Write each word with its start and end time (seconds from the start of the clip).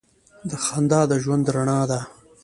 •خندا 0.65 1.01
د 1.09 1.11
ژوند 1.23 1.45
رڼا 1.55 1.79
ده. 1.89 1.99